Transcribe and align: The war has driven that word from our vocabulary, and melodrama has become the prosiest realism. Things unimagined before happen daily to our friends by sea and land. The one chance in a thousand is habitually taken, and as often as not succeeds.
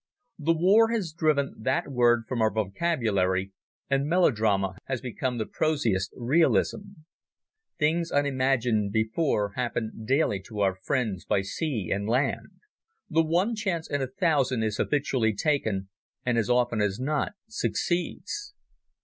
The 0.39 0.55
war 0.55 0.89
has 0.89 1.13
driven 1.13 1.53
that 1.59 1.87
word 1.87 2.23
from 2.27 2.41
our 2.41 2.51
vocabulary, 2.51 3.51
and 3.87 4.07
melodrama 4.07 4.75
has 4.85 4.99
become 4.99 5.37
the 5.37 5.45
prosiest 5.45 6.11
realism. 6.17 6.79
Things 7.77 8.11
unimagined 8.11 8.93
before 8.93 9.49
happen 9.51 10.03
daily 10.03 10.39
to 10.47 10.61
our 10.61 10.73
friends 10.73 11.23
by 11.23 11.43
sea 11.43 11.91
and 11.93 12.09
land. 12.09 12.61
The 13.11 13.21
one 13.21 13.53
chance 13.53 13.87
in 13.87 14.01
a 14.01 14.07
thousand 14.07 14.63
is 14.63 14.77
habitually 14.77 15.35
taken, 15.35 15.89
and 16.25 16.35
as 16.39 16.49
often 16.49 16.81
as 16.81 16.99
not 16.99 17.33
succeeds. 17.47 18.55